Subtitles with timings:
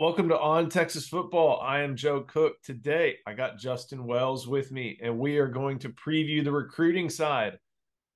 [0.00, 1.60] Welcome to On Texas Football.
[1.60, 2.54] I am Joe Cook.
[2.62, 7.10] Today, I got Justin Wells with me, and we are going to preview the recruiting
[7.10, 7.58] side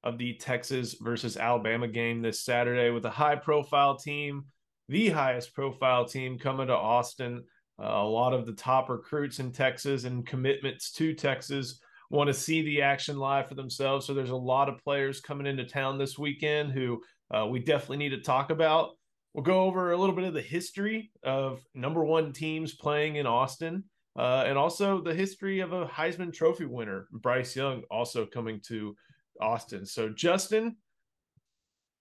[0.02, 4.46] of the Texas versus Alabama game this Saturday with a high profile team,
[4.88, 7.44] the highest profile team coming to Austin.
[7.78, 12.32] Uh, a lot of the top recruits in Texas and commitments to Texas want to
[12.32, 14.06] see the action live for themselves.
[14.06, 17.98] So there's a lot of players coming into town this weekend who uh, we definitely
[17.98, 18.92] need to talk about.
[19.34, 23.26] We'll go over a little bit of the history of number one teams playing in
[23.26, 23.82] Austin,
[24.16, 28.94] uh, and also the history of a Heisman Trophy winner, Bryce Young, also coming to
[29.40, 29.86] Austin.
[29.86, 30.76] So, Justin,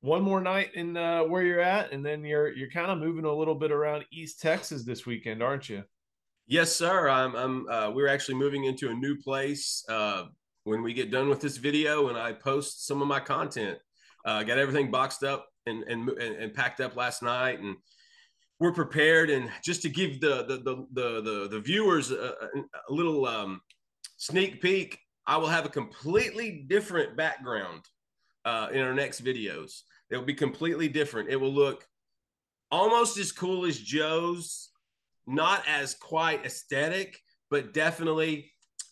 [0.02, 3.26] one more night in uh, where you're at, and then you're you're kind of moving
[3.26, 5.84] a little bit around East Texas this weekend, aren't you?
[6.46, 7.10] Yes, sir.
[7.10, 7.36] I'm.
[7.36, 10.26] I'm uh, we're actually moving into a new place uh,
[10.66, 13.80] when we get done with this video, and I post some of my content.
[14.24, 17.76] Uh, got everything boxed up and, and and packed up last night, and
[18.59, 19.30] we're prepared.
[19.30, 22.35] And just to give the the the the the, the viewers a,
[22.90, 23.62] a little um,
[24.18, 27.82] sneak peek, I will have a completely different background
[28.46, 29.82] uh, in our next videos.
[30.10, 31.29] It will be completely different.
[31.29, 31.88] It will look
[32.71, 34.70] almost as cool as Joe's,
[35.27, 38.51] not as quite aesthetic, but definitely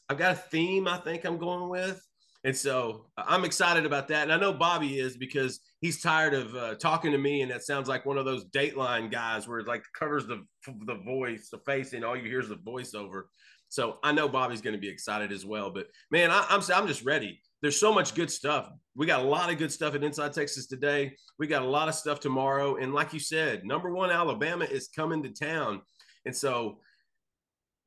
[0.09, 2.05] I've got a theme I think I'm going with.
[2.43, 4.23] And so I'm excited about that.
[4.23, 7.41] And I know Bobby is because he's tired of uh, talking to me.
[7.41, 10.43] And that sounds like one of those Dateline guys where it like covers the,
[10.85, 13.23] the voice, the face, and all you hear is the voiceover.
[13.69, 15.69] So I know Bobby's going to be excited as well.
[15.69, 17.39] But man, I, I'm, I'm just ready.
[17.61, 18.69] There's so much good stuff.
[18.95, 21.15] We got a lot of good stuff at Inside Texas today.
[21.37, 22.77] We got a lot of stuff tomorrow.
[22.77, 25.81] And like you said, number one, Alabama is coming to town.
[26.25, 26.79] And so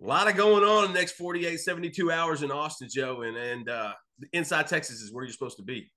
[0.01, 3.23] a lot of going on in the next 48, 72 hours in Austin, Joe.
[3.23, 3.93] And, and, uh,
[4.33, 5.91] inside Texas is where you're supposed to be.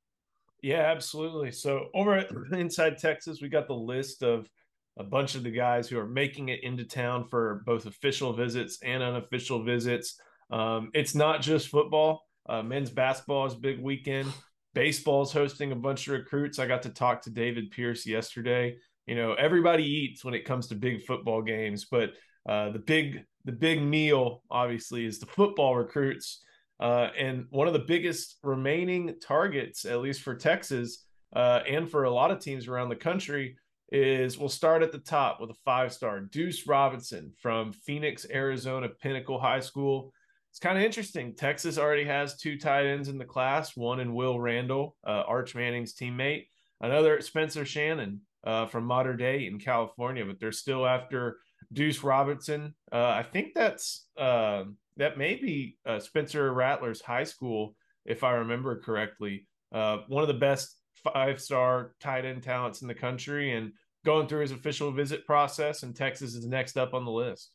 [0.62, 1.52] Yeah, absolutely.
[1.52, 4.50] So over at Inside Texas, we got the list of
[4.98, 8.80] a bunch of the guys who are making it into town for both official visits
[8.84, 10.20] and unofficial visits.
[10.50, 12.24] Um, it's not just football.
[12.50, 14.32] Uh, men's basketball is big weekend.
[14.74, 16.60] Baseball is hosting a bunch of recruits.
[16.60, 18.78] I got to talk to David Pierce yesterday.
[19.06, 22.14] You know, everybody eats when it comes to big football games, but
[22.48, 26.44] uh, the big the big meal obviously is the football recruits
[26.80, 31.06] uh, and one of the biggest remaining targets, at least for Texas
[31.36, 33.58] uh, and for a lot of teams around the country,
[33.92, 38.90] is we'll start at the top with a five star Deuce Robinson from Phoenix, Arizona,
[38.90, 40.14] Pinnacle High School.
[40.52, 41.36] It's kind of interesting.
[41.36, 45.56] Texas already has two tight ends in the class, one in Will Randle, uh, Arch
[45.56, 46.48] Manning's teammate,
[46.82, 51.38] another Spencer Shannon uh, from Mater Dei in California, but they're still after
[51.74, 52.74] Deuce Robinson.
[52.92, 54.64] Uh, I think that's uh,
[54.98, 59.48] that may be uh, Spencer Rattler's high school, if I remember correctly.
[59.74, 63.74] Uh, one of the best five star tight end talents in the country, and
[64.06, 65.84] going through his official visit process.
[65.84, 67.52] And Texas is next up on the list.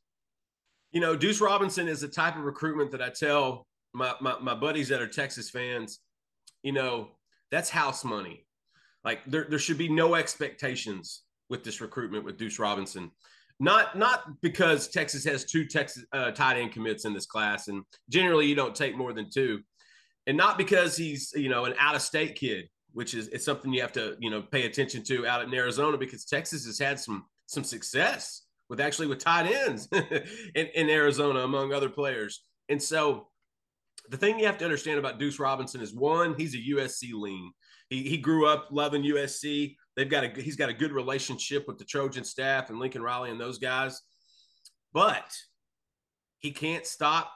[0.93, 4.55] You know, Deuce Robinson is the type of recruitment that I tell my, my, my
[4.55, 6.01] buddies that are Texas fans.
[6.63, 7.09] You know,
[7.51, 8.47] that's house money.
[9.03, 13.11] Like there, there should be no expectations with this recruitment with Deuce Robinson.
[13.61, 17.85] Not not because Texas has two Texas uh, tight end commits in this class, and
[18.09, 19.61] generally you don't take more than two,
[20.27, 23.73] and not because he's you know an out of state kid, which is it's something
[23.73, 26.99] you have to you know pay attention to out in Arizona because Texas has had
[26.99, 29.89] some some success with actually with tight ends
[30.55, 33.29] in, in Arizona among other players, and so
[34.09, 37.53] the thing you have to understand about Deuce Robinson is one, he's a USC lean.
[37.89, 39.77] He, he grew up loving USC.
[39.97, 43.31] They've got a he's got a good relationship with the Trojan staff and Lincoln Riley
[43.31, 44.01] and those guys,
[44.93, 45.31] but
[46.39, 47.33] he can't stop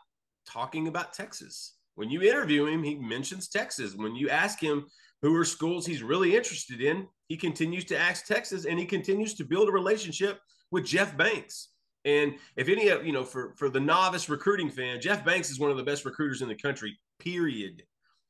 [0.48, 1.74] talking about Texas.
[1.96, 3.94] When you interview him, he mentions Texas.
[3.94, 4.86] When you ask him
[5.22, 9.34] who are schools he's really interested in, he continues to ask Texas, and he continues
[9.34, 10.40] to build a relationship
[10.70, 11.70] with Jeff Banks.
[12.04, 15.58] And if any of you know, for for the novice recruiting fan, Jeff Banks is
[15.58, 16.98] one of the best recruiters in the country.
[17.18, 17.82] Period.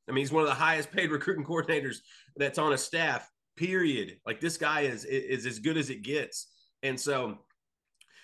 [0.09, 1.97] I mean, he's one of the highest paid recruiting coordinators
[2.37, 4.19] that's on a staff period.
[4.27, 6.53] Like this guy is is as good as it gets.
[6.83, 7.39] And so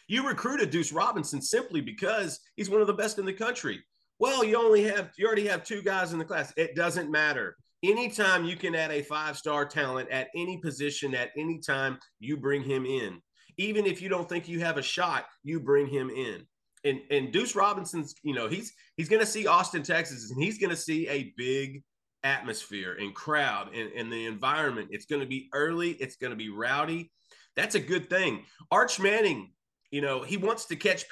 [0.09, 3.83] you recruited Deuce Robinson simply because he's one of the best in the country.
[4.19, 6.53] Well, you only have you already have two guys in the class.
[6.57, 7.57] It doesn't matter.
[7.83, 12.63] Anytime you can add a five-star talent at any position at any time, you bring
[12.63, 13.21] him in.
[13.57, 16.47] Even if you don't think you have a shot, you bring him in.
[16.85, 20.59] And and Deuce Robinson's, you know, he's he's going to see Austin, Texas, and he's
[20.59, 21.83] going to see a big
[22.25, 24.89] atmosphere and crowd and, and the environment.
[24.91, 27.11] It's going to be early, it's going to be rowdy.
[27.57, 28.45] That's a good thing.
[28.71, 29.53] Arch Manning,
[29.91, 31.05] you know, he wants to catch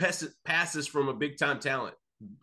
[0.45, 1.95] passes from a big time talent,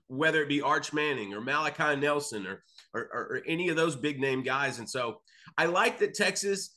[0.08, 4.20] whether it be Arch Manning or Malachi Nelson or, or, or any of those big
[4.20, 4.80] name guys.
[4.80, 5.22] And so
[5.58, 6.76] I like that Texas,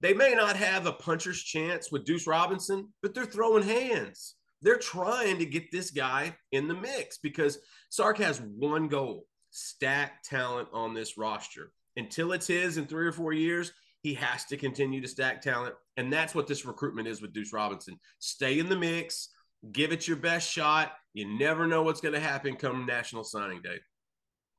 [0.00, 4.34] they may not have a puncher's chance with Deuce Robinson, but they're throwing hands.
[4.62, 7.58] they're trying to get this guy in the mix because
[7.90, 9.26] Sark has one goal
[9.58, 11.72] stack talent on this roster.
[11.96, 13.72] Until it's his in three or four years,
[14.02, 15.74] he has to continue to stack talent.
[15.96, 17.98] And that's what this recruitment is with Deuce Robinson.
[18.20, 19.30] Stay in the mix,
[19.72, 20.92] give it your best shot.
[21.12, 23.78] You never know what's going to happen come National Signing Day.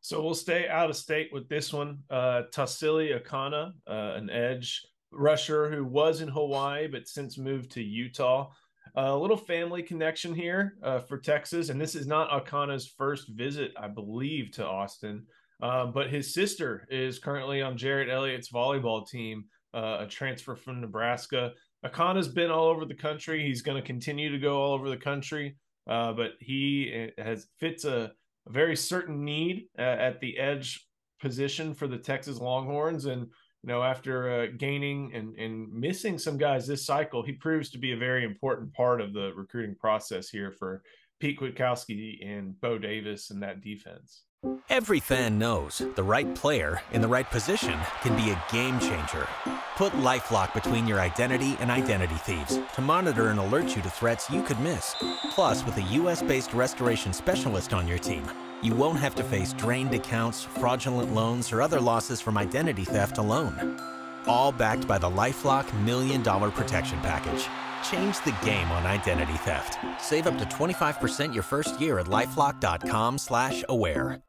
[0.01, 1.99] So we'll stay out of state with this one.
[2.09, 4.81] Uh, Tausili Akana, uh, an edge
[5.11, 8.49] rusher who was in Hawaii but since moved to Utah.
[8.95, 13.71] A little family connection here uh, for Texas, and this is not Akana's first visit,
[13.79, 15.25] I believe, to Austin.
[15.61, 20.81] Uh, but his sister is currently on Jerritt Elliott's volleyball team, uh, a transfer from
[20.81, 21.51] Nebraska.
[21.85, 23.45] Akana's been all over the country.
[23.45, 25.57] He's going to continue to go all over the country,
[25.89, 28.11] uh, but he uh, has fits a,
[28.47, 30.87] a very certain need uh, at the edge
[31.21, 33.27] position for the Texas Longhorns, and
[33.63, 37.77] you know, after uh, gaining and, and missing some guys this cycle, he proves to
[37.77, 40.81] be a very important part of the recruiting process here for
[41.19, 44.23] Pete Kwiatkowski and Bo Davis and that defense.
[44.69, 49.27] Every fan knows the right player in the right position can be a game changer.
[49.75, 54.29] Put LifeLock between your identity and identity thieves to monitor and alert you to threats
[54.29, 54.95] you could miss.
[55.31, 58.23] Plus, with a U.S.-based restoration specialist on your team,
[58.61, 63.17] you won't have to face drained accounts, fraudulent loans, or other losses from identity theft
[63.17, 63.79] alone.
[64.27, 67.47] All backed by the LifeLock Million Dollar Protection Package.
[67.89, 69.77] Change the game on identity theft.
[70.01, 74.21] Save up to 25% your first year at LifeLock.com slash aware.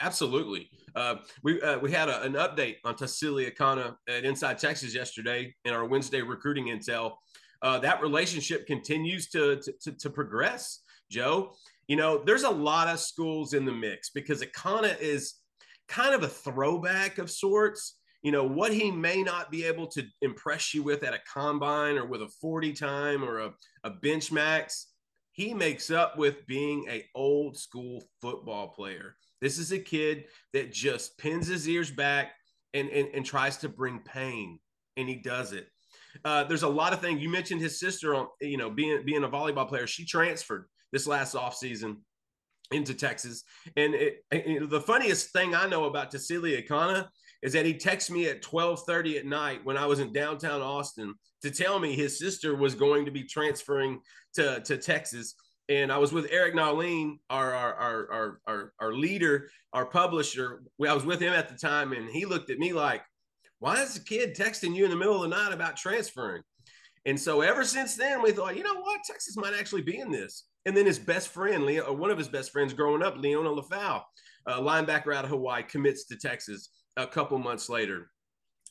[0.00, 0.68] Absolutely.
[0.94, 5.54] Uh, we uh, we had a, an update on Tausili Akana at Inside Texas yesterday
[5.64, 7.14] in our Wednesday recruiting intel.
[7.62, 11.52] Uh, that relationship continues to, to, to, to progress, Joe
[11.92, 15.34] you know, there's a lot of schools in the mix because Akana is
[15.88, 17.98] kind of a throwback of sorts.
[18.22, 21.98] You know, what he may not be able to impress you with at a combine
[21.98, 23.50] or with a 40 time or a,
[23.84, 24.86] a bench max,
[25.32, 29.14] he makes up with being a old school football player.
[29.42, 30.24] This is a kid
[30.54, 32.32] that just pins his ears back
[32.72, 34.58] and, and, and tries to bring pain,
[34.96, 35.68] and he does it.
[36.24, 37.20] Uh, there's a lot of things.
[37.20, 39.86] You mentioned his sister on, you know, being being a volleyball player.
[39.86, 41.96] She transferred this last offseason
[42.70, 43.44] into Texas.
[43.76, 47.08] And it, it, the funniest thing I know about Tausili Akana
[47.42, 51.14] is that he texted me at 12:30 at night when I was in downtown Austin
[51.42, 54.00] to tell me his sister was going to be transferring
[54.34, 55.34] to, to Texas.
[55.68, 60.62] And I was with Eric Nahlin, our, our, our, our, our, leader, our publisher.
[60.86, 63.02] I was with him at the time, and he looked at me like,
[63.62, 66.42] why is the kid texting you in the middle of the night about transferring?
[67.06, 70.10] And so ever since then, we thought, you know what, Texas might actually be in
[70.10, 70.48] this.
[70.66, 74.02] And then his best friend, Leo, one of his best friends growing up, Liona Lefau,
[74.48, 78.10] a linebacker out of Hawaii, commits to Texas a couple months later.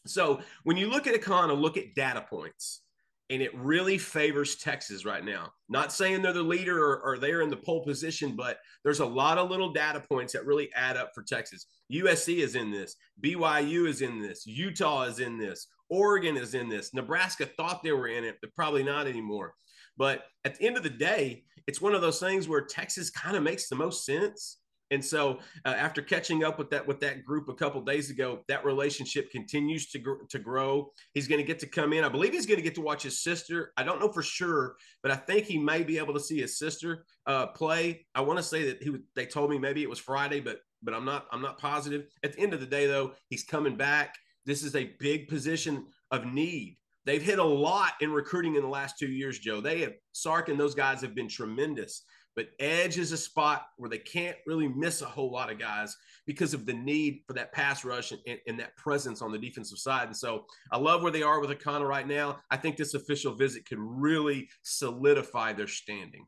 [0.07, 2.81] So when you look at Akana, look at data points.
[3.31, 5.53] And it really favors Texas right now.
[5.69, 9.05] Not saying they're the leader or, or they're in the pole position, but there's a
[9.05, 11.65] lot of little data points that really add up for Texas.
[11.91, 12.97] USC is in this.
[13.23, 14.45] BYU is in this.
[14.45, 15.67] Utah is in this.
[15.89, 16.93] Oregon is in this.
[16.93, 19.53] Nebraska thought they were in it, but probably not anymore.
[19.97, 23.37] But at the end of the day, it's one of those things where Texas kind
[23.37, 24.57] of makes the most sense.
[24.91, 28.41] And so, uh, after catching up with that with that group a couple days ago,
[28.47, 30.91] that relationship continues to gr- to grow.
[31.13, 32.03] He's going to get to come in.
[32.03, 33.71] I believe he's going to get to watch his sister.
[33.77, 36.59] I don't know for sure, but I think he may be able to see his
[36.59, 38.05] sister uh, play.
[38.13, 40.93] I want to say that he they told me maybe it was Friday, but but
[40.93, 42.05] I'm not I'm not positive.
[42.23, 44.15] At the end of the day, though, he's coming back.
[44.45, 48.67] This is a big position of need They've hit a lot in recruiting in the
[48.67, 49.59] last two years, Joe.
[49.59, 52.03] They have Sark and those guys have been tremendous.
[52.35, 55.97] But edge is a spot where they can't really miss a whole lot of guys
[56.25, 59.37] because of the need for that pass rush and, and, and that presence on the
[59.37, 60.07] defensive side.
[60.07, 62.39] And so I love where they are with Akana right now.
[62.49, 66.25] I think this official visit could really solidify their standing.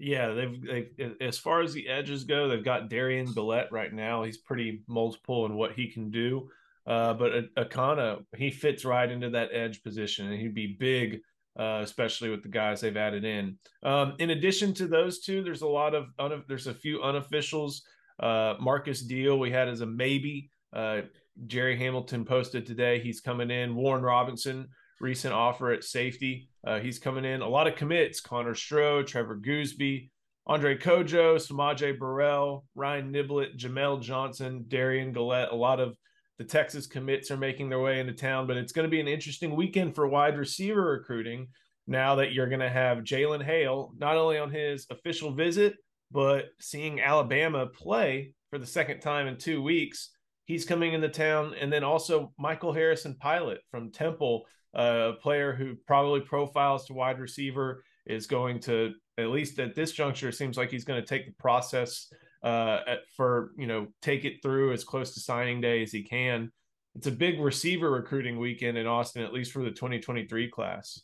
[0.00, 4.22] Yeah, they've, they've as far as the edges go, they've got Derion Gullette right now.
[4.22, 6.48] He's pretty multiple in what he can do.
[6.86, 11.20] Uh, but Akana, he fits right into that edge position, and he'd be big,
[11.58, 13.58] uh, especially with the guys they've added in.
[13.82, 16.06] Um, in addition to those two, there's a lot of
[16.46, 17.80] there's a few unofficials.
[18.20, 20.50] Uh, Marcus Deal we had as a maybe.
[20.72, 21.02] Uh,
[21.46, 23.74] Jerry Hamilton posted today he's coming in.
[23.74, 24.68] Warren Roberson,
[25.00, 27.42] recent offer at safety, uh, he's coming in.
[27.42, 30.10] A lot of commits: Connor Stroh, Trevor Goosby.
[30.50, 35.94] Andre Kojo, S'Maje Burrell, Ryan Niblett, Jamel Johnson, Derion Gullette, a lot of
[36.38, 39.08] the Texas commits are making their way into town, but it's going to be an
[39.08, 41.48] interesting weekend for wide receiver recruiting
[41.86, 45.74] now that you're going to have Jalen Hale not only on his official visit,
[46.10, 50.10] but seeing Alabama play for the second time in two weeks.
[50.44, 51.54] He's coming into town.
[51.60, 57.18] And then also Michael Harrison Pilot from Temple, a player who probably profiles to wide
[57.18, 61.26] receiver, is going to at least at this juncture, seems like he's going to take
[61.26, 62.10] the process
[62.42, 66.02] uh, at, for you know take it through as close to signing day as he
[66.02, 66.52] can.
[66.94, 71.00] It's a big receiver recruiting weekend in Austin, at least for the 2023 class.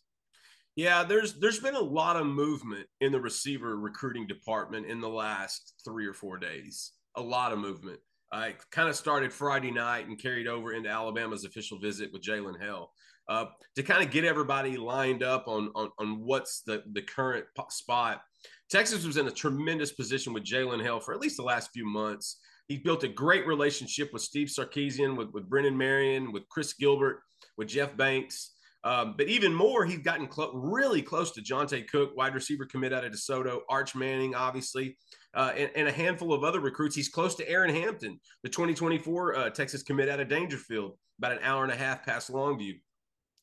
[0.76, 5.08] Yeah, there's there's been a lot of movement in the receiver recruiting department in the
[5.08, 6.92] last three or four days.
[7.16, 8.00] A lot of movement.
[8.32, 12.60] I kind of started Friday night and carried over into Alabama's official visit with Jalen
[12.60, 12.90] Hale
[13.28, 17.44] uh, to kind of get everybody lined up on, on, on what's the, the current
[17.70, 18.22] spot.
[18.70, 21.86] Texas was in a tremendous position with Jalen Hale for at least the last few
[21.86, 22.38] months.
[22.68, 27.20] He built a great relationship with Steve Sarkisian, with, with Brennan Marion, with Chris Gilbert,
[27.56, 28.52] with Jeff Banks.
[28.84, 32.92] Um, but even more, he's gotten clo- really close to Johntay Cook, wide receiver commit
[32.92, 34.98] out of DeSoto, Arch Manning, obviously,
[35.34, 36.94] uh, and, and, a handful of other recruits.
[36.94, 41.38] He's close to Aeryn Hampton, the 2024 uh, Texas commit out of Daingerfield, about an
[41.42, 42.74] hour and a half past Longview.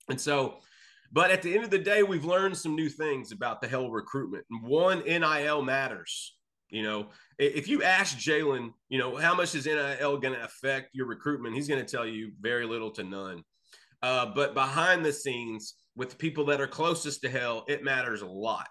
[0.10, 0.60] And so,
[1.12, 3.92] but at the end of the day, we've learned some new things about the Hale
[3.92, 4.46] recruitment.
[4.62, 6.36] One, NIL matters.
[6.70, 10.90] You know, if you ask Jalen, you know, how much is NIL going to affect
[10.94, 11.54] your recruitment?
[11.54, 13.44] He's going to tell you very little to none.
[14.02, 18.22] Uh, but behind the scenes, with the people that are closest to Hale, it matters
[18.22, 18.70] a lot.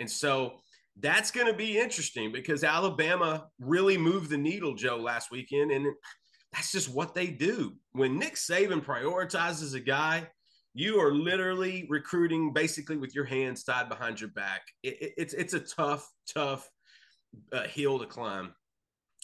[0.00, 0.58] And so
[0.98, 5.70] that's going to be interesting because Alabama really moved the needle, Joe, last weekend.
[5.70, 5.86] And
[6.52, 7.74] that's just what they do.
[7.92, 10.28] When Nick Saban prioritizes a guy,
[10.76, 14.62] you are literally recruiting basically with your hands tied behind your back.
[14.82, 16.68] It, it, it's it's a tough, tough
[17.52, 18.54] uh, hill to climb.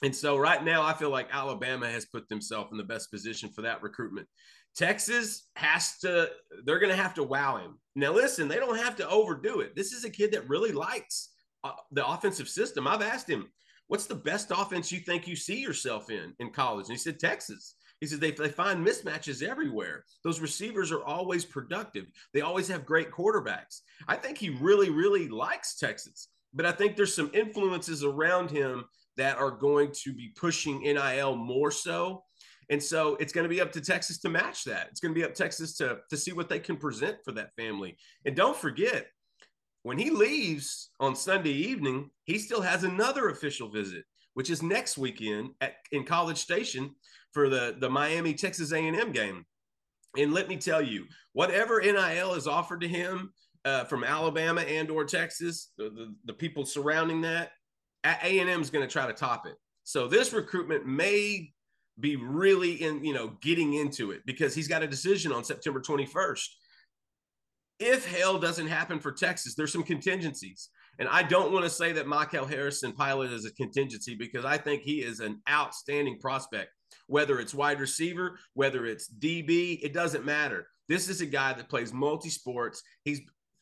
[0.03, 3.51] And so right now, I feel like Alabama has put themselves in the best position
[3.51, 4.27] for that recruitment.
[4.75, 6.31] Texas has to,
[6.65, 7.79] they're going to have to wow him.
[7.95, 9.77] Now, listen, they don't have to overdo it.
[9.77, 11.33] This is a kid that really likes
[11.63, 12.89] uh, the offensive system.
[12.89, 13.53] I've asked him,
[13.89, 16.87] what's the best offense you think you see yourself in in college?
[16.87, 17.77] And he said, Texas.
[18.03, 20.05] He says they, they find mismatches everywhere.
[20.25, 22.07] Those receivers are always productive.
[22.35, 23.83] They always have great quarterbacks.
[24.09, 28.87] I think he really, really likes Texas, but I think there's some influences around him
[29.19, 32.25] that are going to be pushing NIL more so.
[32.71, 34.89] And so it's going to be up to Texas to match that.
[34.91, 37.55] It's going to be up Texas to, to see what they can present for that
[37.57, 37.97] family.
[38.27, 39.07] And don't forget,
[39.85, 44.03] when he leaves on Sunday evening, he still has another official visit,
[44.35, 46.97] which is next weekend at in College Station
[47.33, 49.45] for the the Miami Texas A&M game.
[50.17, 53.33] And let me tell you, whatever NIL is offered to him
[53.65, 57.53] uh, from Alabama and or Texas, the, the, the people surrounding that,
[58.05, 59.55] A&M is going to try to top it.
[59.85, 61.53] So this recruitment may
[61.99, 65.81] be really in, you know, getting into it because he's got a decision on September
[65.81, 66.47] 21st.
[67.79, 70.69] If Hale doesn't happen for Texas, there's some contingencies.
[70.99, 74.59] And I don't want to say that Michael Harrison Pilot is a contingency because I
[74.59, 76.71] think he is an outstanding prospect
[77.07, 80.67] whether it's wide receiver, whether it's DB, it doesn't matter.
[80.89, 82.83] This is a guy that plays multi sports.
[83.05, 83.21] He's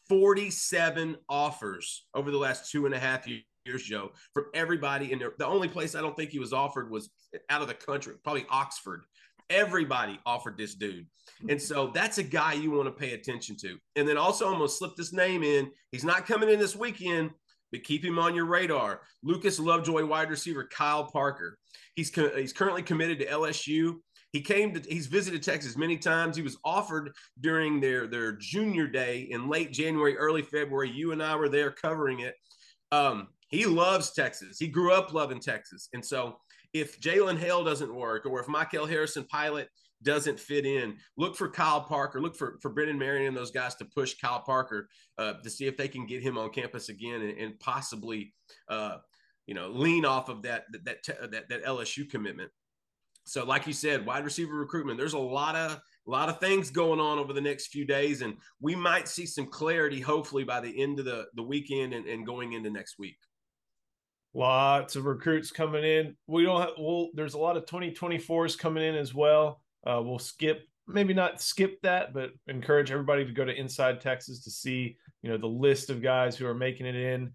[0.08, 5.32] 47 offers over the last two and a half years, Joe, from everybody there.
[5.38, 7.10] The only place I don't think he was offered was
[7.48, 9.04] out of the country, probably Oxford.
[9.50, 11.06] Everybody offered this dude.
[11.48, 13.78] And so that's a guy you want to pay attention to.
[13.96, 15.70] And then also, I'm going to slip this name in.
[15.92, 17.30] He's not coming in this weekend,
[17.72, 19.02] but keep him on your radar.
[19.22, 21.58] Lucas Lovejoy, wide receiver Kyle Parker.
[21.94, 23.96] He's co- he's currently committed to LSU.
[24.32, 26.36] He came to he's visited Texas many times.
[26.36, 30.90] He was offered during their their junior day in late January, early February.
[30.90, 32.34] You and I were there covering it.
[32.92, 34.58] Um, he loves Texas.
[34.58, 36.36] He grew up loving Texas, and so
[36.72, 39.68] if Jalen Hale doesn't work, or if Michael Harrison Pilot
[40.02, 40.96] doesn't fit in.
[41.16, 42.20] Look for Kyle Parker.
[42.20, 44.88] Look for for Brennan Marion and those guys to push Kyle Parker
[45.18, 48.32] uh, to see if they can get him on campus again and, and possibly,
[48.68, 48.96] uh,
[49.46, 52.50] you know, lean off of that that, that that LSU commitment.
[53.26, 54.98] So, like you said, wide receiver recruitment.
[54.98, 58.22] There's a lot of a lot of things going on over the next few days,
[58.22, 62.06] and we might see some clarity hopefully by the end of the the weekend and,
[62.06, 63.18] and going into next week.
[64.32, 66.16] Lots of recruits coming in.
[66.28, 69.59] We don't have, well, there's a lot of 2024s coming in as well.
[69.86, 74.42] Uh, we'll skip, maybe not skip that, but encourage everybody to go to Inside Texas
[74.44, 77.32] to see, you know, the list of guys who are making it in.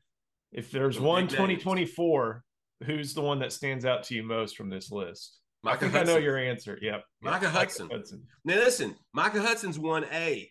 [0.51, 2.43] If there's one 2024,
[2.83, 5.39] who's the one that stands out to you most from this list?
[5.63, 6.09] Micah I think Hudson.
[6.09, 6.77] I know your answer.
[6.81, 7.03] Yep.
[7.21, 7.89] Micah, Hudson.
[7.91, 8.23] Hudson.
[8.45, 10.49] Now listen, Micah Hudson's one A.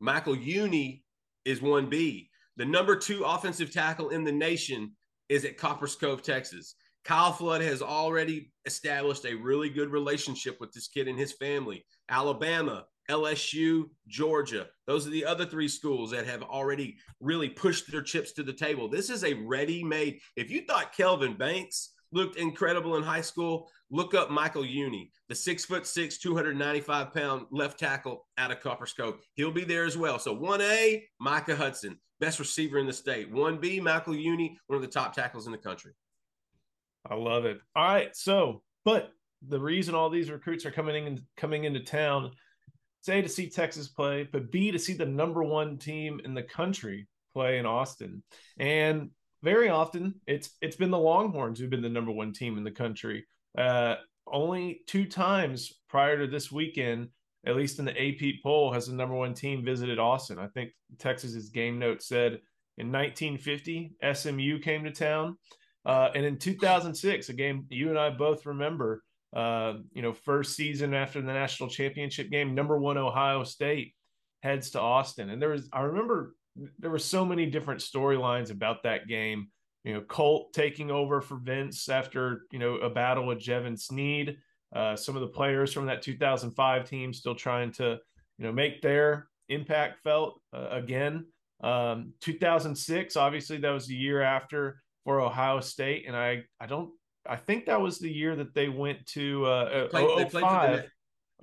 [0.00, 1.02] Michael Uini
[1.44, 2.30] is one B.
[2.56, 4.92] The number two offensive tackle in the nation
[5.30, 6.74] is at Copperas Cove, Texas.
[7.04, 11.84] Kyle Flood has already established a really good relationship with this kid and his family.
[12.08, 14.66] Alabama, LSU, Georgia.
[14.86, 18.52] Those are the other three schools that have already really pushed their chips to the
[18.52, 18.88] table.
[18.88, 20.20] This is a ready made.
[20.36, 25.34] If you thought Kelvin Banks looked incredible in high school, look up Michael Uini, the
[25.34, 29.16] six foot six, 295 pound left tackle out of Copperas Cove.
[29.34, 30.18] He'll be there as well.
[30.18, 31.98] So 1A, Micah Hudson.
[32.20, 33.32] best receiver in the state.
[33.32, 35.92] 1B, Michael Uini, one of the top tackles in the country.
[37.08, 37.60] I love it.
[37.74, 38.14] All right.
[38.14, 39.12] So, but
[39.46, 42.30] the reason all these recruits are coming in coming into town,
[43.00, 46.34] it's A to see Texas play, but B to see the number one team in
[46.34, 48.22] the country play in Austin.
[48.58, 49.10] And
[49.42, 52.70] very often it's it's been the Longhorns who've been the number one team in the
[52.70, 53.24] country.
[53.56, 57.08] Uh, only two times prior to this weekend,
[57.46, 60.38] at least in the AP poll, has the number one team visited Austin.
[60.38, 62.40] I think Texas's game note said
[62.78, 65.36] in 1950 SMU came to town,
[65.86, 69.02] uh, and in 2006, a game you and I both remember.
[69.34, 73.94] Uh, you know, first season after the national championship game, number one Ohio State
[74.42, 76.34] heads to Austin, and there was I remember
[76.78, 79.48] there were so many different storylines about that game.
[79.84, 84.36] You know, Colt taking over for Vince after you know a battle with Jevan Snead.
[84.74, 87.98] Uh, some of the players from that 2005 team still trying to
[88.38, 91.26] you know make their impact felt uh, again.
[91.62, 96.90] Um, 2006, obviously, that was the year after for Ohio State, and I I don't
[97.26, 100.90] I think that was the year that they went to uh, they played, 05.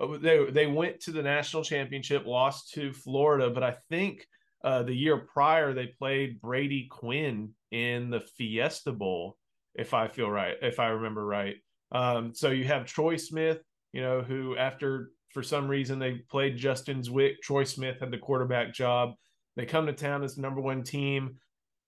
[0.00, 4.24] Oh, they, they went to the national championship, lost to Florida, but I think
[4.62, 9.36] uh, the year prior, they played Brady Quinn in the Fiesta Bowl,
[9.74, 11.56] if I feel right, if I remember right.
[11.90, 13.58] Um, so you have Troy Smith,
[13.92, 18.18] you know, who after for some reason they played Justin Zwick, Troy Smith had the
[18.18, 19.14] quarterback job.
[19.56, 21.36] They come to town as the number one team.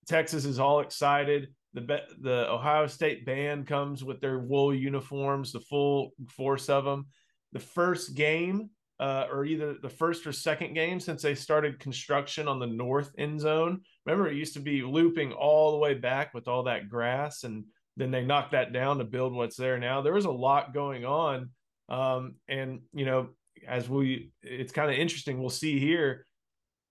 [0.09, 1.49] Texas is all excited.
[1.75, 7.07] The the Ohio State band comes with their wool uniforms, the full force of them.
[7.53, 12.47] The first game uh, or either the first or second game since they started construction
[12.47, 13.81] on the north end zone.
[14.05, 17.65] Remember, it used to be looping all the way back with all that grass, and
[17.97, 20.03] then they knocked that down to build what's there now.
[20.03, 21.49] There was a lot going on,
[21.89, 23.31] um, and you know,
[23.67, 25.41] as we, it's kind of interesting.
[25.41, 26.27] We'll see here.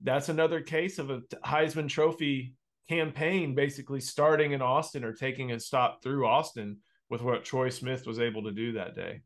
[0.01, 2.55] That's another case of a Heisman Trophy
[2.89, 6.77] campaign, basically starting in Austin or taking a stop through Austin
[7.09, 9.21] with what Troy Smith was able to do that day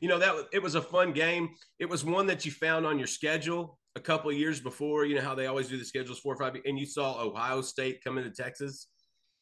[0.00, 1.50] you know that it was a fun game.
[1.78, 5.04] It was one that you found on your schedule a couple of years before.
[5.04, 7.60] You know how they always do the schedules four or five, and you saw Ohio
[7.60, 8.88] State come into Texas,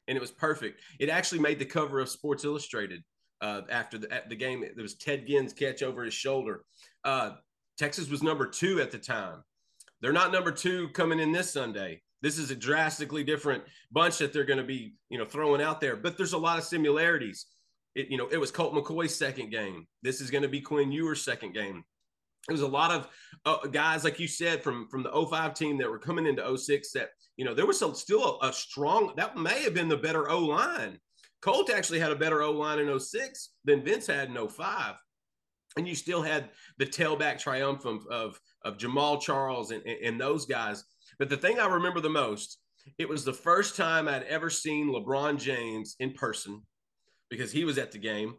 [0.08, 0.80] and it was perfect.
[0.98, 3.02] It actually made the cover of Sports Illustrated
[3.40, 4.60] uh, after the, the game.
[4.60, 6.62] There was Ted Ginn's catch over his shoulder.
[7.04, 7.32] Uh,
[7.78, 9.42] Texas was number two at the time.
[10.00, 12.02] They're not number two coming in this Sunday.
[12.26, 13.62] This is a drastically different
[13.92, 15.94] bunch that they're going to be, you know, throwing out there.
[15.94, 17.46] But there's a lot of similarities.
[17.94, 19.86] It, you know, it was Colt McCoy's second game.
[20.02, 21.84] This is going to be Quinn Ewers' second game.
[22.48, 23.08] It was a lot of
[23.44, 26.90] uh, guys, like you said, from from the 05 team that were coming into 06
[26.94, 30.28] that, you know, there was still a, a strong, that may have been the better
[30.28, 30.98] O line.
[31.42, 34.96] Colt actually had a better O line in 06 than Vince had in 05
[35.76, 38.40] and you still had the tailback triumph of, of,
[38.78, 40.84] Jamaal Charles and, and, those guys.
[41.18, 42.58] But the thing I remember the most,
[42.98, 46.62] it was the first time I'd ever seen LeBron James in person
[47.30, 48.34] because he was at the game.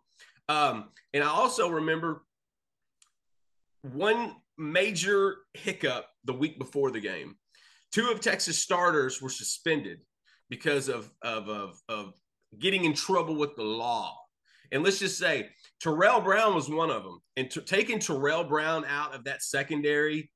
[0.49, 2.23] Um, and I also remember
[3.81, 7.35] one major hiccup the week before the game.
[7.91, 9.99] Two of Texas starters were suspended
[10.49, 12.13] because of, of, of, of
[12.59, 14.17] getting in trouble with the law.
[14.71, 15.49] And let's just say
[15.81, 17.19] Tarell Brown was one of them.
[17.35, 20.29] And t- taking Tarell Brown out of that secondary,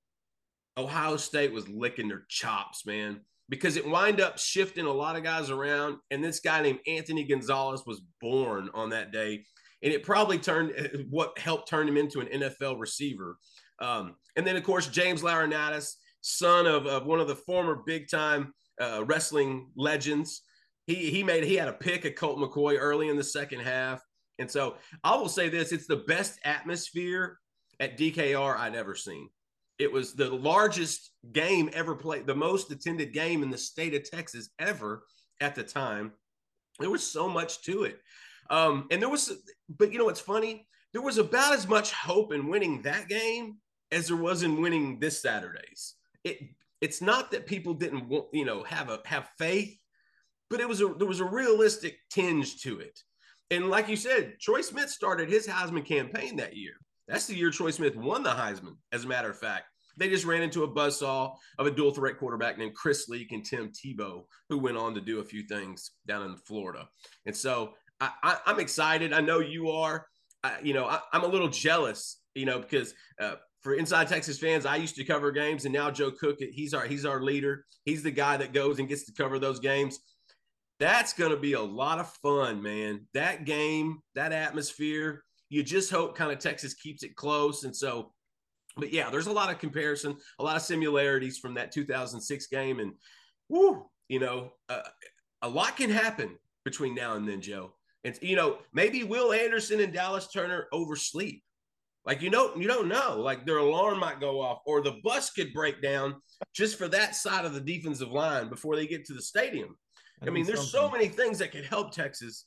[0.77, 5.23] Ohio State was licking their chops, man because it wind up shifting a lot of
[5.23, 5.97] guys around.
[6.09, 9.43] And this guy named Anthony Gonzalez was born on that day.
[9.83, 10.71] And it probably turned
[11.09, 13.37] what helped turn him into an NFL receiver.
[13.79, 18.09] Um, and then, of course, James Laurinaitis, son of, of one of the former big
[18.09, 20.43] time uh, wrestling legends.
[20.87, 24.01] He, he made he had a pick at Colt McCoy early in the second half.
[24.39, 27.37] And so I will say this it's the best atmosphere
[27.81, 29.29] at DKR I'd ever seen.
[29.81, 34.07] It was the largest game ever played, the most attended game in the state of
[34.07, 35.05] Texas ever
[35.39, 36.11] at the time.
[36.79, 37.99] There was so much to it.
[38.51, 39.33] Um, and there was,
[39.79, 40.67] but you know what's funny?
[40.93, 43.57] There was about as much hope in winning that game
[43.91, 45.95] as there was in winning this Saturday's.
[46.23, 46.37] It
[46.79, 49.75] it's not that people didn't want, you know, have a have faith,
[50.51, 52.99] but it was a there was a realistic tinge to it.
[53.49, 56.73] And like you said, Troy Smith started his Heisman campaign that year.
[57.07, 59.65] That's the year Troy Smith won the Heisman, as a matter of fact.
[59.97, 63.45] They just ran into a buzzsaw of a dual threat quarterback named Chris Leak and
[63.45, 66.87] Tim Tebow, who went on to do a few things down in Florida.
[67.25, 69.13] And so I, am excited.
[69.13, 70.07] I know you are.
[70.43, 74.39] I, you know, I, am a little jealous, you know, because uh, for Inside Texas
[74.39, 77.65] fans, I used to cover games, and now Joe Cook, he's our he's our leader.
[77.85, 79.99] He's the guy that goes and gets to cover those games.
[80.79, 83.05] That's going to be a lot of fun, man.
[83.13, 85.23] That game, that atmosphere.
[85.49, 88.13] You just hope kind of Texas keeps it close, and so
[88.77, 92.79] but yeah, there's a lot of comparison, a lot of similarities from that 2006 game.
[92.79, 92.93] And
[93.49, 94.81] whoo, you know, uh,
[95.41, 97.73] a lot can happen between now and then, Joe.
[98.03, 101.43] And you know, maybe Will Anderson and Dallas Turner oversleep.
[102.05, 103.19] Like you know, you don't know.
[103.19, 106.15] Like their alarm might go off, or the bus could break down
[106.53, 109.77] just for that side of the defensive line before they get to the stadium.
[110.23, 112.45] I mean, there's so many things that could help Texas.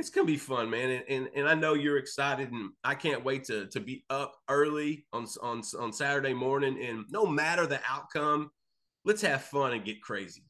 [0.00, 3.22] It's gonna be fun, man, and, and and I know you're excited, and I can't
[3.22, 6.82] wait to to be up early on on on Saturday morning.
[6.82, 8.50] And no matter the outcome,
[9.04, 10.42] let's have fun and get crazy.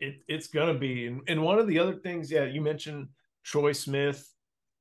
[0.00, 3.08] It, it's gonna be, and, and one of the other things, yeah, you mentioned
[3.44, 4.28] Troy Smith.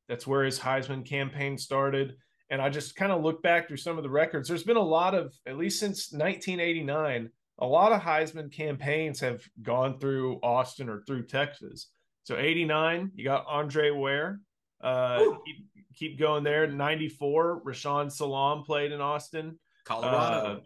[0.07, 2.15] That's where his Heisman campaign started.
[2.49, 4.49] And I just kind of look back through some of the records.
[4.49, 9.43] There's been a lot of, at least since 1989, a lot of Heisman campaigns have
[9.61, 11.91] gone through Austin or through Texas.
[12.23, 14.39] So 89, you got Andre Ware.
[14.81, 16.67] Uh, keep, keep, going there.
[16.67, 19.59] 94, Rashaan Salaam played in Austin.
[19.85, 20.51] Colorado.
[20.51, 20.59] Uh,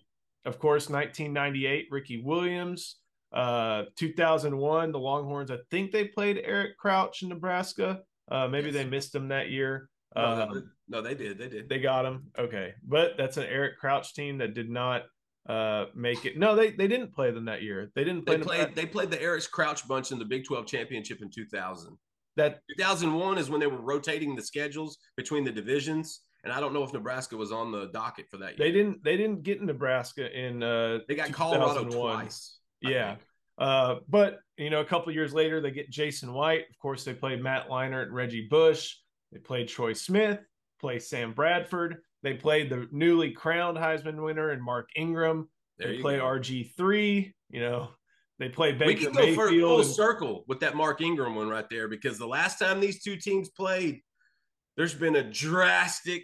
[0.46, 2.98] of course, 1998, Ricky Williams.
[3.32, 8.02] Uh, 2001, the Longhorns, I think they played Eric Crouch in Nebraska.
[8.30, 8.76] Uh, maybe yes.
[8.76, 9.90] they missed him that year.
[10.16, 11.38] No, um, no, they did.
[11.38, 11.70] They did.
[11.70, 12.28] They got him.
[12.38, 15.04] Okay, but that's an Eric Crouch team that did not
[15.48, 16.38] uh, make it.
[16.38, 17.92] No, they they didn't play them that year.
[17.96, 18.38] They didn't play.
[18.38, 18.76] They played.
[18.76, 21.98] They played the Eric Crouch bunch in the Big Twelve championship in 2000.
[22.36, 26.74] That 2001 is when they were rotating the schedules between the divisions, and I don't
[26.74, 28.58] know if Nebraska was on the docket for that.
[28.58, 28.68] Year.
[28.68, 29.04] They didn't.
[29.04, 30.64] They didn't get Nebraska in.
[30.64, 32.58] Uh, they got Colorado twice.
[32.82, 33.16] Yeah.
[33.58, 36.66] Uh, but you know, a couple years later, they get Jason White.
[36.70, 38.96] Of course, they played Matt Leinart and Reggie Bush.
[39.32, 40.40] They played Troy Smith,
[40.80, 41.98] play Sam Bradford.
[42.24, 45.50] They played the newly crowned Heisman winner and Mark Ingram.
[45.78, 47.36] There they play RG three.
[47.50, 47.90] You know,
[48.40, 49.90] they play Baker we can go Mayfield for a full and...
[49.90, 53.50] circle with that Mark Ingram one right there because the last time these two teams
[53.50, 54.02] played,
[54.78, 56.24] there's been a drastic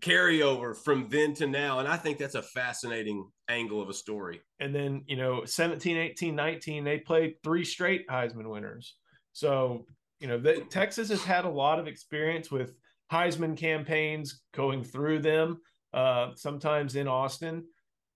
[0.00, 1.78] carryover from then to now.
[1.78, 4.40] And I think that's a fascinating angle of a story.
[4.60, 8.96] And then, you know, 17, 18, 19, they played three straight Heisman winners.
[9.32, 9.86] So,
[10.20, 12.74] you know, the, Texas has had a lot of experience with
[13.12, 15.60] Heisman campaigns going through them,
[15.92, 17.64] uh, sometimes in Austin.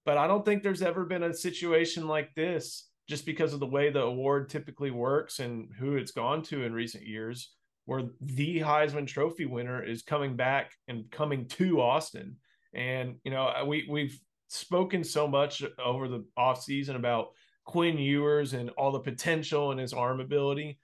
[0.04, 3.66] But I don't think there's ever been a situation like this just because of the
[3.66, 7.52] way the award typically works and who it's gone to in recent years
[7.84, 12.36] where the Heisman Trophy winner is coming back and coming to Austin.
[12.74, 17.28] And you know, we we've spoken so much over the offseason about
[17.64, 20.78] Quinn Ewers and all the potential and his arm ability.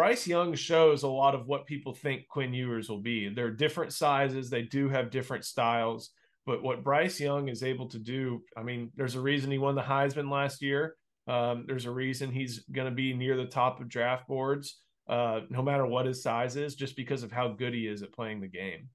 [0.00, 3.28] Bryce Young shows a lot of what people think Quinn Ewers will be.
[3.28, 6.08] They're different sizes, they do have different styles,
[6.46, 9.74] but what Bryce Young is able to do, I mean, there's a reason he won
[9.74, 10.96] the Heisman last year.
[11.28, 15.40] Um, there's a reason he's going to be near the top of draft boards uh,
[15.50, 18.40] no matter what his size is, just because of how good he is at playing
[18.40, 18.88] the game.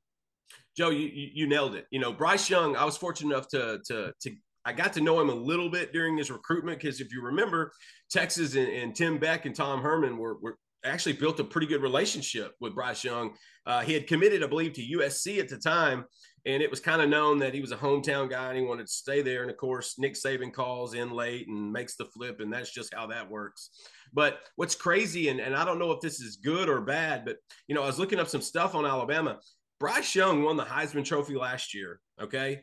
[0.76, 1.86] Joe, you you nailed it.
[1.92, 2.76] You know, Bryce Young.
[2.76, 4.32] I was fortunate enough to to to
[4.66, 7.72] I got to know him a little bit during his recruitment because if you remember,
[8.10, 11.82] Texas and, and, Tim Beck and Tom Herman were, were actually built a pretty good
[11.82, 13.34] relationship with Bryce Young.
[13.66, 16.06] Uh, he had committed, I believe, to USC at the time,
[16.46, 18.86] and it was kind of known that he was a hometown guy and he wanted
[18.86, 19.42] to stay there.
[19.42, 22.94] And of course, Nick Saban calls in late and makes the flip, and that's just
[22.94, 23.70] how that works.
[24.14, 27.38] But what's crazy, and, and I don't know if this is good or bad, but
[27.68, 29.40] you know, I was looking up some stuff on Alabama.
[29.80, 32.62] Bryce Young won the Heisman Trophy last year, okay,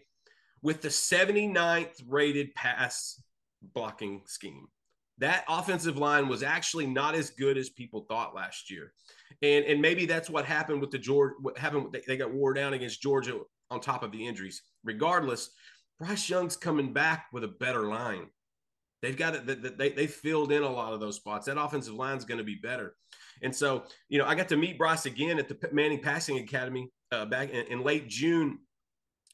[0.62, 3.20] with the 79th rated pass
[3.74, 4.68] blocking scheme.
[5.22, 8.92] That offensive line was actually not as good as people thought last year.
[9.40, 12.74] And, and maybe that's what happened with the George what happened, they got wore down
[12.74, 13.38] against Georgia
[13.70, 14.62] on top of the injuries.
[14.82, 15.50] Regardless,
[16.00, 18.26] Bryce Young's coming back with a better line.
[19.00, 19.78] They've got it.
[19.78, 21.46] They they filled in a lot of those spots.
[21.46, 22.96] That offensive line is going to be better.
[23.42, 26.88] And so, you know, I got to meet Bryce again at the Manning Passing Academy
[27.12, 28.58] uh, back in, in late June.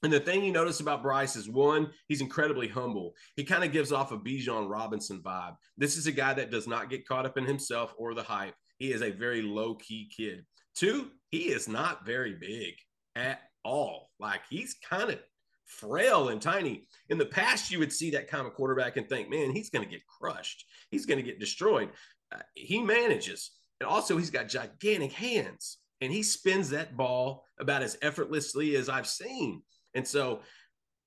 [0.03, 3.15] And the thing you notice about Bryce is one, he's incredibly humble.
[3.37, 5.57] He kind of gives off a Bijan Robinson vibe.
[5.77, 8.55] This is a guy that does not get caught up in himself or the hype.
[8.79, 10.45] He is a very low key kid.
[10.77, 12.75] Two, he is not very big
[13.17, 14.11] at all.
[14.21, 15.19] Like he's kind of
[15.67, 16.87] frail and tiny.
[17.09, 19.85] In the past, you would see that kind of quarterback and think, man, he's going
[19.85, 20.65] to get crushed.
[20.93, 21.91] He's going to get destroyed.
[22.33, 23.51] Uh, he manages.
[23.81, 28.89] And also, he's got gigantic hands and he spins that ball about as effortlessly as
[28.89, 29.63] I've seen.
[29.95, 30.41] And so,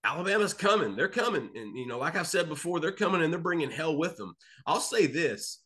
[0.04, 0.96] Alabama's coming.
[0.96, 1.50] They're coming.
[1.56, 4.34] And, you know, like I've said before, they're coming and they're bringing hell with them.
[4.66, 5.62] I'll say this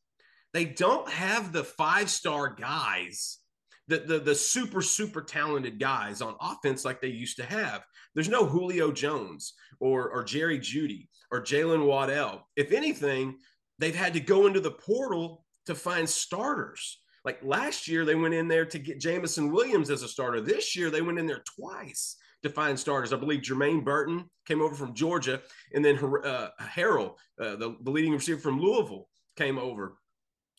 [0.53, 3.39] they don't have the five star guys
[3.87, 7.83] the, the the super super talented guys on offense like they used to have.
[8.13, 12.47] There's no Julio Jones or or Jerry Jeudy or Jaylen Waddle.
[12.55, 13.37] If anything,
[13.79, 16.99] they've had to go into the portal to find starters.
[17.23, 20.41] Like last year, they went in there to get Jameson Williams as a starter.
[20.41, 23.13] This year, they went in there twice defined starters.
[23.13, 25.41] I believe Jermaine Burton came over from Georgia,
[25.73, 29.97] and then uh, Harrell, uh, the, the leading receiver from Louisville, came over.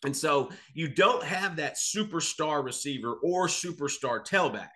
[0.04, 4.68] And so you don't have that superstar receiver or superstar tailback.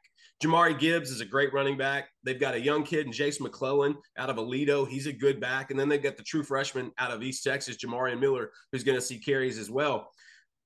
[0.42, 2.08] Jahmyr Gibbs is a great running back.
[2.24, 4.88] They've got a young kid in Jase McClellan out of Aledo.
[4.88, 5.70] He's a good back.
[5.70, 8.96] And then they've got the true freshman out of East Texas, Jamari Miller, who's going
[8.96, 10.10] to see carries as well.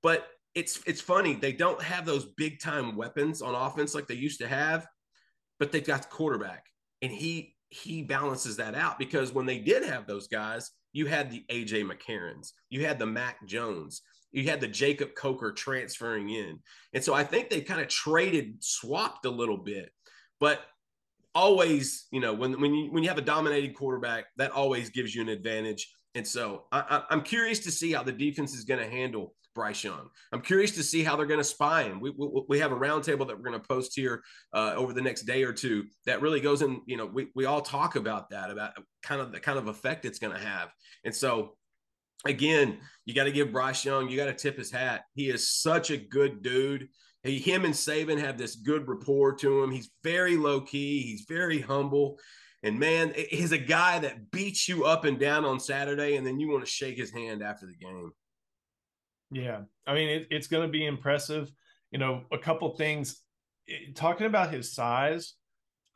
[0.00, 1.34] But it's it's funny.
[1.34, 4.86] They don't have those big time weapons on offense like they used to have,
[5.58, 6.66] but they've got the quarterback.
[7.02, 11.30] And he he balances that out because when they did have those guys, you had
[11.30, 16.58] the AJ McCarrons, you had the Mac Jones, you had the Jacob Coker transferring in.
[16.92, 19.90] And so I think they kind of traded, swapped a little bit.
[20.40, 20.60] But
[21.34, 25.14] always, you know, when when you when you have a dominating quarterback, that always gives
[25.14, 25.92] you an advantage.
[26.14, 29.84] And so I, am curious to see how the defense is going to handle Bryce
[29.84, 30.08] Young.
[30.32, 32.00] I'm curious to see how they're going to spy him.
[32.00, 35.02] We, we, we have a roundtable that we're going to post here uh, over the
[35.02, 36.80] next day or two that really goes in.
[36.86, 40.04] You know, we, we all talk about that, about kind of the kind of effect
[40.04, 40.70] it's going to have.
[41.04, 41.56] And so,
[42.24, 45.02] again, you got to give Bryce Young, you got to tip his hat.
[45.14, 46.88] He is such a good dude.
[47.22, 49.70] He, him and Saban have this good rapport to him.
[49.70, 51.02] He's very low key.
[51.02, 52.18] He's very humble.
[52.62, 56.40] And man, he's a guy that beats you up and down on Saturday, and then
[56.40, 58.10] you want to shake his hand after the game.
[59.34, 61.50] Yeah, I mean it, it's going to be impressive.
[61.90, 63.20] You know, a couple things.
[63.66, 65.34] It, talking about his size,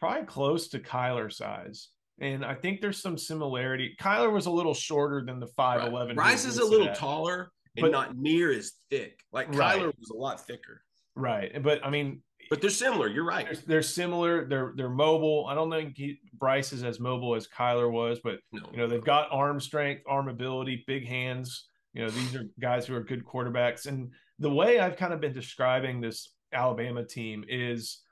[0.01, 1.89] probably close to Kyler size,
[2.21, 3.95] and I think there's some similarity.
[4.01, 6.17] Kyler was a little shorter than the five eleven.
[6.17, 6.31] Right.
[6.31, 6.97] Rice is a little at.
[6.97, 9.21] taller and but, not near as thick.
[9.33, 9.81] Like right.
[9.81, 10.83] Kyler was a lot thicker.
[11.15, 13.09] Right, but I mean, but they're similar.
[13.09, 13.47] You're right.
[13.47, 14.47] They're, they're, similar.
[14.47, 15.47] They're they're mobile.
[15.49, 18.87] I don't think he, Bryce is as mobile as Kyler was, but no, you know
[18.87, 21.68] they've got arm strength, arm ability, big hands.
[21.95, 23.87] You know, these are guys who are good quarterbacks.
[23.87, 28.03] And the way I've kind of been describing this Alabama team is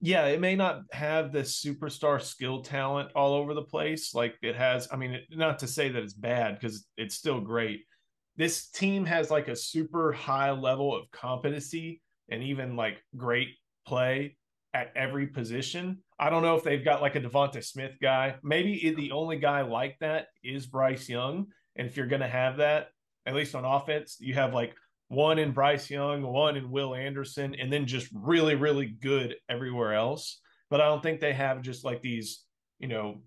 [0.00, 4.56] yeah, it may not have the superstar skill talent all over the place like it
[4.56, 4.88] has.
[4.90, 7.80] I mean, not to say that it's bad because it's still great.
[8.36, 13.48] This team has like a super high level of competency and even like great
[13.86, 14.38] play
[14.72, 15.98] at every position.
[16.18, 18.36] I don't know if they've got like a DeVonta Smith guy.
[18.42, 21.48] Maybe the only guy like that is Bryce Young.
[21.80, 22.88] And if you're going to have that,
[23.24, 24.74] at least on offense, you have like
[25.08, 29.94] one in Bryce Young, one in Will Anderson, and then just really, really good everywhere
[29.94, 30.42] else.
[30.68, 32.44] But I don't think they have just like these,
[32.80, 33.22] you know,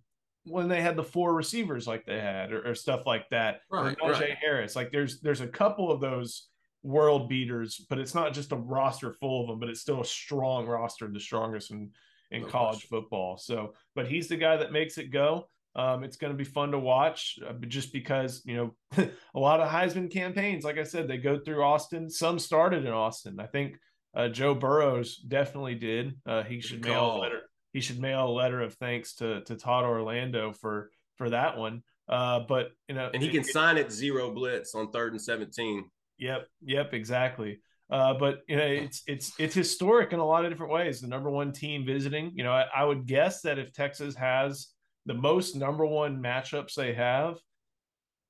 [0.45, 3.61] when they had the four receivers like they had or, or stuff like that.
[3.71, 4.37] Right, or right.
[4.39, 4.75] Harris.
[4.75, 6.49] Like there's there's a couple of those
[6.83, 10.05] world beaters, but it's not just a roster full of them, but it's still a
[10.05, 11.89] strong roster, the strongest in
[12.29, 12.89] in no college question.
[13.01, 13.35] football.
[13.35, 15.47] So, but he's the guy that makes it go.
[15.75, 19.59] Um, it's going to be fun to watch uh, just because, you know, a lot
[19.59, 22.09] of Heisman campaigns, like I said, they go through Austin.
[22.09, 23.39] Some started in Austin.
[23.39, 23.77] I think
[24.15, 26.19] uh, Joe Burrows definitely did.
[26.25, 27.41] Uh, he should mail a letter.
[27.71, 31.81] He should mail a letter of thanks to to Todd Orlando for for that one.
[32.07, 35.21] Uh, but you know, and he can it, sign it zero blitz on third and
[35.21, 35.85] seventeen.
[36.19, 37.61] Yep, yep, exactly.
[37.89, 41.01] Uh, but you know, it's it's it's historic in a lot of different ways.
[41.01, 42.31] The number one team visiting.
[42.35, 44.67] You know, I, I would guess that if Texas has
[45.05, 47.37] the most number one matchups they have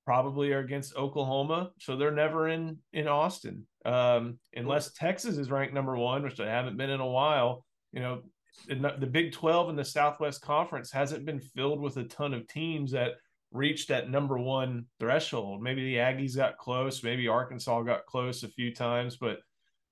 [0.06, 5.74] probably are against Oklahoma, so they're never in in Austin um, unless Texas is ranked
[5.74, 7.66] number one, which they haven't been in a while.
[7.92, 8.22] You know,
[8.68, 12.92] the, Big Twelve and the Southwest Conference hasn't been filled with a ton of teams
[12.92, 13.14] that
[13.52, 15.62] reached that number one threshold.
[15.62, 19.40] Maybe the Aggies got close, maybe Arkansas got close a few times, but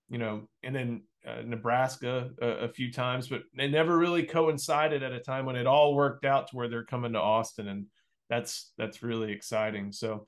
[0.09, 5.03] you know, and then uh, Nebraska a, a, few times, but it never really coincided
[5.03, 7.85] at a time when it all worked out to where they're coming to Austin, and
[8.29, 9.91] that's that's really exciting.
[9.91, 10.27] So,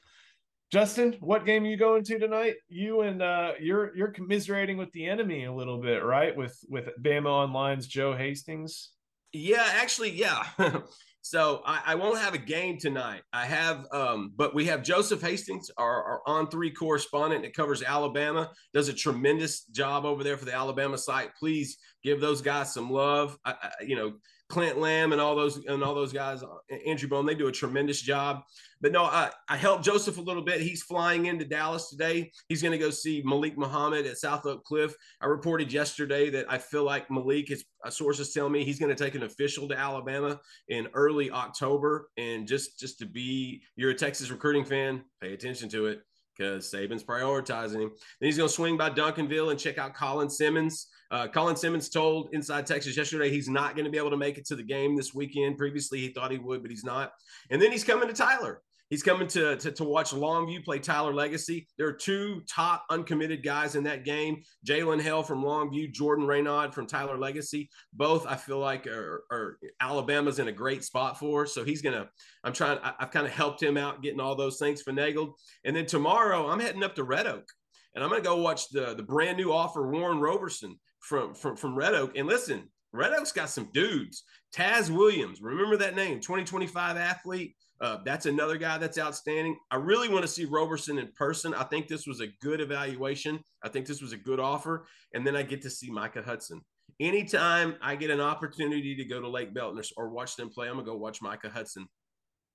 [0.72, 2.56] Justin, what game are you going to tonight?
[2.70, 6.36] You and uh, you're you're commiserating with the enemy a little bit, right?
[6.36, 8.92] With with Bama Online's Joe Hastings.
[9.32, 10.44] Yeah, actually, yeah.
[11.26, 13.22] So I, I, won't have a game tonight.
[13.32, 17.82] I have, um, but we have Joseph Hastings, our, our, on three correspondent that covers
[17.82, 21.34] Alabama, does a tremendous job over there for the Alabama site.
[21.40, 23.38] Please give those guys some love.
[23.46, 24.16] I, I, you know,
[24.54, 26.44] Clint Lamb and all those and all those guys,
[26.86, 28.44] Andrew Bone, they do a tremendous job.
[28.82, 30.62] But no, I, I helped Joseph a little bit.
[30.62, 32.32] He's flying into Dallas today.
[32.50, 34.94] He's going to go see Malik Muhammad at South Oak Cliff.
[35.22, 38.96] I reported yesterday that I feel like Malik, his uh, sources tell me he's going
[38.96, 42.10] to take an official to Alabama in early October.
[42.18, 46.02] And just just to be, you're a Texas recruiting fan, pay attention to it
[46.38, 47.92] because Saban's prioritizing him.
[48.20, 50.90] Then he's going to swing by Duncanville and check out Colin Simmons.
[51.12, 54.38] Uh, Colin Simmons told Inside Texas yesterday he's not going to be able to make
[54.38, 55.58] it to the game this weekend.
[55.58, 57.12] Previously, he thought he would, but he's not.
[57.50, 58.62] And then he's coming to Tyler.
[58.94, 61.68] He's coming to, to, to watch Longview play Tyler Legacy.
[61.80, 66.74] There are two top uncommitted guys in that game: Jalen Hale from Longview, Jordan Renaud
[66.74, 67.72] from Tyler Legacy.
[67.94, 71.48] Both I feel like are, are Alabama's in a great spot for.
[71.48, 72.08] So he's gonna.
[72.44, 72.78] I'm trying.
[72.84, 75.34] I, have kind of helped him out getting all those things finagled.
[75.66, 77.48] And then tomorrow I'm heading up to Red Oak,
[77.96, 81.76] and I'm gonna go watch the the brand new offer Warren Roberson from from from
[81.76, 82.18] Red Oak.
[82.18, 84.24] And listen, Red Oak's got some dudes.
[84.56, 87.56] Taz Williams, remember that name, 2025 athlete.
[87.82, 89.58] Uh, that's another guy that's outstanding.
[89.70, 91.54] I really want to see Roberson in person.
[91.54, 93.40] I think this was a good evaluation.
[93.64, 94.86] I think this was a good offer.
[95.14, 96.62] And then I get to see Micah Hudson.
[97.00, 100.68] Anytime I get an opportunity to go to Lake Belton or, or watch them play,
[100.68, 101.88] I'm going to go watch Micah Hudson.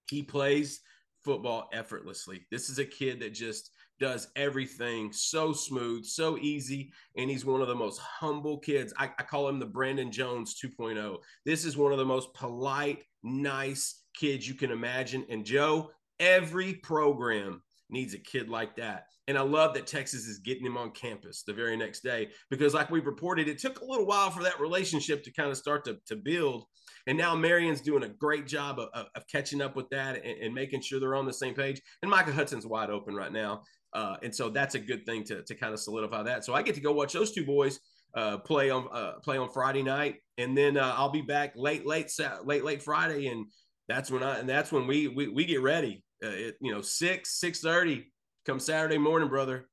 [0.08, 0.80] He plays
[1.24, 2.46] football effortlessly.
[2.50, 7.61] This is a kid that just does everything so smooth, so easy, and he's one
[7.61, 8.92] of the most humble kids.
[8.98, 11.18] I, I, call him the Brandon Jones 2.0.
[11.44, 15.24] This is one of the most polite, nice kids you can imagine.
[15.28, 19.06] And Joe, every program needs a kid like that.
[19.26, 22.74] And I love that Texas is getting him on campus the very next day because,
[22.74, 25.84] like we reported, it took a little while for that relationship to kind of start
[25.84, 26.64] to, to build.
[27.08, 30.42] And now Marion's doing a great job of, of, of catching up with that and,
[30.42, 31.80] and, making sure they're on the same page.
[32.02, 33.62] And Micah Hudson's wide open right now.
[33.94, 36.44] Uh, and so that's a good thing to, to kind of solidify that.
[36.44, 37.80] So I get to go watch those two boys
[38.14, 41.86] uh, play on uh, play on Friday night, and then uh, I'll be back late,
[41.86, 42.10] late,
[42.44, 43.46] late, late Friday, and
[43.86, 46.02] that's when I and that's when we we, we get ready.
[46.22, 48.12] Uh, it, you know, six six thirty
[48.44, 49.68] come Saturday morning, brother.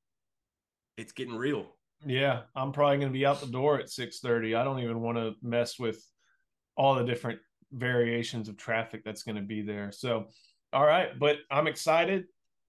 [0.96, 1.66] It's getting real.
[2.04, 4.54] Yeah, I'm probably going to be out the door at six thirty.
[4.54, 6.02] I don't even want to mess with
[6.76, 7.40] all the different
[7.72, 9.90] variations of traffic that's going to be there.
[9.92, 10.26] So,
[10.72, 12.24] all right, but I'm excited.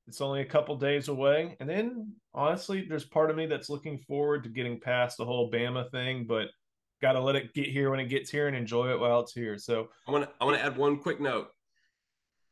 [0.07, 3.97] It's only a couple days away, and then honestly, there's part of me that's looking
[3.97, 6.47] forward to getting past the whole Bama thing, but
[7.01, 9.33] got to let it get here when it gets here and enjoy it while it's
[9.33, 9.57] here.
[9.57, 11.49] So I want to I want to add one quick note.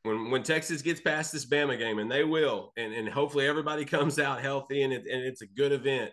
[0.04, 3.86] When when Texas gets past this Bama game, and they will, and, and hopefully everybody
[3.96, 6.12] comes out healthy and it, and it's a good event.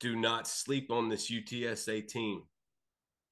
[0.00, 2.42] Do not sleep on this UTSA team,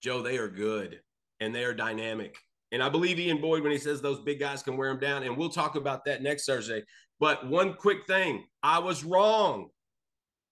[0.00, 0.22] Joe.
[0.22, 1.00] They are good
[1.40, 2.36] and they are dynamic.
[2.72, 5.22] And I believe Ian Boyd when he says those big guys can wear them down.
[5.24, 6.84] And we'll talk about that next Thursday.
[7.18, 9.68] But one quick thing I was wrong.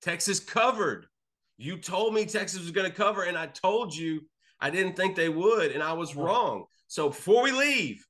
[0.02, 1.06] Texas covered.
[1.56, 4.20] You told me Texas was going to cover, and I told you
[4.60, 6.66] I didn't think they would, and I was wrong.
[6.86, 8.06] So before we leave,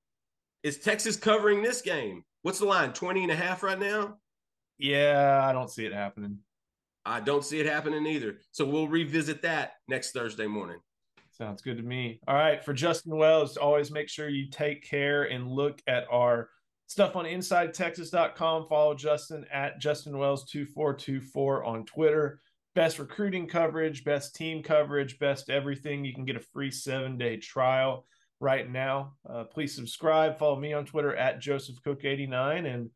[0.62, 2.24] is Texas covering this game?
[2.42, 2.92] What's the line?
[2.92, 4.16] 20 and a half right now?
[4.78, 6.38] Yeah, I don't see it happening.
[7.06, 8.38] I don't see it happening either.
[8.52, 10.78] So we'll revisit that next Thursday morning.
[11.40, 12.20] Sounds good to me.
[12.26, 12.64] All right.
[12.64, 16.50] For Justin Wells, always make sure you take care and look at our
[16.88, 18.66] stuff on InsideTexas.com.
[18.68, 22.40] Follow Justin at Justin Wells 2424 on Twitter
[22.78, 26.04] best recruiting coverage, best team coverage, best everything.
[26.04, 28.06] You can get a free seven day trial
[28.38, 29.14] right now.
[29.28, 30.38] Uh, please subscribe.
[30.38, 32.90] Follow me on Twitter at Joseph Cook 89 and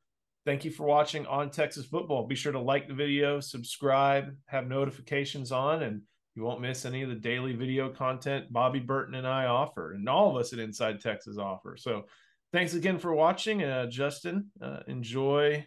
[0.47, 2.29] thank you for watching on Texas football.
[2.29, 6.03] Be sure to like the video, subscribe, have notifications on, and
[6.35, 10.09] you won't miss any of the daily video content Bobby Burton and I offer, and
[10.09, 11.77] all of us at Inside Texas offer.
[11.79, 12.05] So,
[12.53, 13.62] thanks again for watching.
[13.62, 15.66] Uh, Justin, uh, enjoy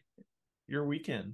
[0.67, 1.33] your weekend.